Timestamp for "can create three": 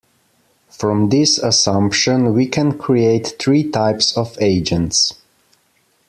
2.47-3.69